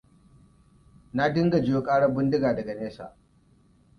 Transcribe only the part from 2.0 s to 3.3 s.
bindiga daga nesa.